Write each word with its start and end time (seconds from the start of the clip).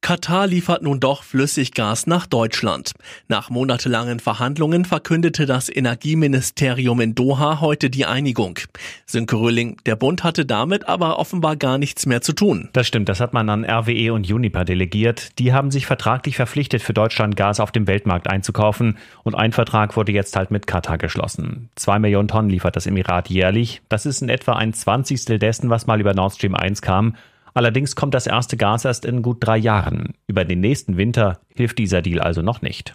Katar 0.00 0.46
liefert 0.46 0.82
nun 0.82 1.00
doch 1.00 1.22
Flüssiggas 1.22 2.06
nach 2.06 2.26
Deutschland. 2.26 2.92
Nach 3.26 3.50
monatelangen 3.50 4.20
Verhandlungen 4.20 4.84
verkündete 4.84 5.44
das 5.44 5.68
Energieministerium 5.68 7.00
in 7.00 7.14
Doha 7.14 7.60
heute 7.60 7.90
die 7.90 8.06
Einigung. 8.06 8.58
Sönke 9.06 9.36
Röhling, 9.36 9.76
der 9.86 9.96
Bund 9.96 10.22
hatte 10.24 10.46
damit 10.46 10.88
aber 10.88 11.18
offenbar 11.18 11.56
gar 11.56 11.78
nichts 11.78 12.06
mehr 12.06 12.22
zu 12.22 12.32
tun. 12.32 12.68
Das 12.72 12.86
stimmt, 12.86 13.08
das 13.08 13.20
hat 13.20 13.34
man 13.34 13.50
an 13.50 13.64
RWE 13.64 14.12
und 14.14 14.30
Uniper 14.30 14.64
delegiert. 14.64 15.38
Die 15.40 15.52
haben 15.52 15.70
sich 15.70 15.86
vertraglich 15.86 16.36
verpflichtet, 16.36 16.80
für 16.80 16.94
Deutschland 16.94 17.36
Gas 17.36 17.58
auf 17.58 17.72
dem 17.72 17.86
Weltmarkt 17.86 18.30
einzukaufen. 18.30 18.98
Und 19.24 19.34
ein 19.34 19.52
Vertrag 19.52 19.96
wurde 19.96 20.12
jetzt 20.12 20.36
halt 20.36 20.52
mit 20.52 20.66
Katar 20.68 20.96
geschlossen. 20.96 21.70
Zwei 21.74 21.98
Millionen 21.98 22.28
Tonnen 22.28 22.50
liefert 22.50 22.76
das 22.76 22.86
Emirat 22.86 23.28
jährlich. 23.28 23.82
Das 23.88 24.06
ist 24.06 24.22
in 24.22 24.28
etwa 24.28 24.52
ein 24.52 24.72
Zwanzigstel 24.72 25.38
dessen, 25.40 25.70
was 25.70 25.86
mal 25.86 26.00
über 26.00 26.14
Nord 26.14 26.34
Stream 26.34 26.54
1 26.54 26.82
kam. 26.82 27.16
Allerdings 27.58 27.96
kommt 27.96 28.14
das 28.14 28.28
erste 28.28 28.56
Gas 28.56 28.84
erst 28.84 29.04
in 29.04 29.20
gut 29.20 29.38
drei 29.40 29.56
Jahren. 29.56 30.14
Über 30.28 30.44
den 30.44 30.60
nächsten 30.60 30.96
Winter 30.96 31.40
hilft 31.56 31.78
dieser 31.78 32.02
Deal 32.02 32.20
also 32.20 32.40
noch 32.40 32.62
nicht. 32.62 32.94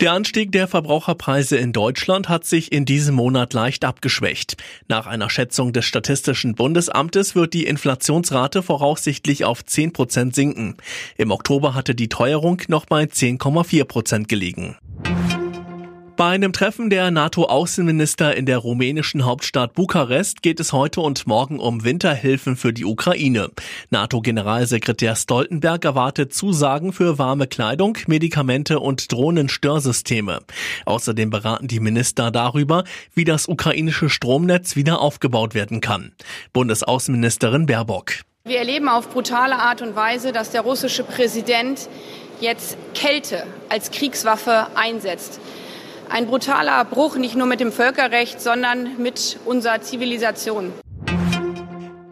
Der 0.00 0.12
Anstieg 0.12 0.52
der 0.52 0.68
Verbraucherpreise 0.68 1.56
in 1.56 1.72
Deutschland 1.72 2.28
hat 2.28 2.44
sich 2.44 2.70
in 2.70 2.84
diesem 2.84 3.16
Monat 3.16 3.52
leicht 3.52 3.84
abgeschwächt. 3.84 4.62
Nach 4.86 5.08
einer 5.08 5.28
Schätzung 5.28 5.72
des 5.72 5.86
Statistischen 5.86 6.54
Bundesamtes 6.54 7.34
wird 7.34 7.52
die 7.52 7.66
Inflationsrate 7.66 8.62
voraussichtlich 8.62 9.44
auf 9.44 9.64
10 9.64 9.92
Prozent 9.92 10.36
sinken. 10.36 10.76
Im 11.16 11.32
Oktober 11.32 11.74
hatte 11.74 11.96
die 11.96 12.08
Teuerung 12.08 12.62
noch 12.68 12.86
bei 12.86 13.02
10,4 13.06 13.84
Prozent 13.86 14.28
gelegen. 14.28 14.76
Bei 16.16 16.28
einem 16.28 16.54
Treffen 16.54 16.88
der 16.88 17.10
NATO-Außenminister 17.10 18.34
in 18.34 18.46
der 18.46 18.56
rumänischen 18.56 19.26
Hauptstadt 19.26 19.74
Bukarest 19.74 20.40
geht 20.40 20.60
es 20.60 20.72
heute 20.72 21.02
und 21.02 21.26
morgen 21.26 21.58
um 21.58 21.84
Winterhilfen 21.84 22.56
für 22.56 22.72
die 22.72 22.86
Ukraine. 22.86 23.50
NATO-Generalsekretär 23.90 25.14
Stoltenberg 25.14 25.84
erwartet 25.84 26.32
Zusagen 26.32 26.94
für 26.94 27.18
warme 27.18 27.46
Kleidung, 27.46 27.98
Medikamente 28.06 28.80
und 28.80 29.12
Drohnenstörsysteme. 29.12 30.38
Außerdem 30.86 31.28
beraten 31.28 31.68
die 31.68 31.80
Minister 31.80 32.30
darüber, 32.30 32.84
wie 33.12 33.24
das 33.24 33.46
ukrainische 33.46 34.08
Stromnetz 34.08 34.74
wieder 34.74 35.02
aufgebaut 35.02 35.54
werden 35.54 35.82
kann. 35.82 36.12
Bundesaußenministerin 36.54 37.66
Baerbock. 37.66 38.12
Wir 38.44 38.60
erleben 38.60 38.88
auf 38.88 39.10
brutale 39.10 39.56
Art 39.56 39.82
und 39.82 39.96
Weise, 39.96 40.32
dass 40.32 40.50
der 40.50 40.62
russische 40.62 41.04
Präsident 41.04 41.90
jetzt 42.40 42.78
Kälte 42.94 43.46
als 43.68 43.90
Kriegswaffe 43.90 44.68
einsetzt. 44.76 45.40
Ein 46.08 46.26
brutaler 46.26 46.84
Bruch 46.84 47.16
nicht 47.16 47.36
nur 47.36 47.46
mit 47.46 47.60
dem 47.60 47.72
Völkerrecht, 47.72 48.40
sondern 48.40 49.00
mit 49.02 49.38
unserer 49.44 49.80
Zivilisation. 49.80 50.72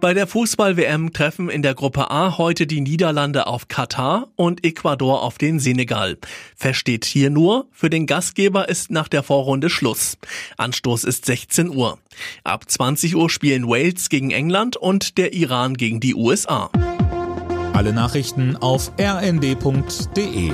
Bei 0.00 0.14
der 0.14 0.26
Fußball-WM 0.26 1.12
treffen 1.12 1.48
in 1.48 1.62
der 1.62 1.74
Gruppe 1.74 2.10
A 2.10 2.36
heute 2.36 2.66
die 2.66 2.80
Niederlande 2.80 3.46
auf 3.46 3.68
Katar 3.68 4.26
und 4.34 4.66
Ecuador 4.66 5.22
auf 5.22 5.38
den 5.38 5.60
Senegal. 5.60 6.18
Fest 6.56 6.88
hier 7.04 7.30
nur, 7.30 7.68
für 7.70 7.88
den 7.88 8.06
Gastgeber 8.06 8.68
ist 8.68 8.90
nach 8.90 9.06
der 9.06 9.22
Vorrunde 9.22 9.70
Schluss. 9.70 10.18
Anstoß 10.56 11.04
ist 11.04 11.26
16 11.26 11.68
Uhr. 11.68 11.98
Ab 12.42 12.68
20 12.68 13.14
Uhr 13.14 13.30
spielen 13.30 13.68
Wales 13.68 14.08
gegen 14.08 14.32
England 14.32 14.76
und 14.76 15.18
der 15.18 15.34
Iran 15.34 15.74
gegen 15.74 16.00
die 16.00 16.16
USA. 16.16 16.68
Alle 17.72 17.92
Nachrichten 17.92 18.56
auf 18.56 18.90
rnd.de 18.98 20.52